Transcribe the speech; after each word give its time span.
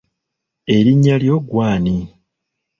Erinnya 0.75 1.15
lyo 1.21 1.35
ggwe 1.43 1.61
ani? 1.73 1.97